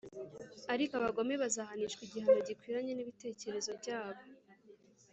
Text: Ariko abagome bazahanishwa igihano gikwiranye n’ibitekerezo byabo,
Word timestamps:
Ariko 0.73 0.91
abagome 0.99 1.33
bazahanishwa 1.43 2.01
igihano 2.07 2.39
gikwiranye 2.47 2.91
n’ibitekerezo 2.93 3.71
byabo, 3.79 4.23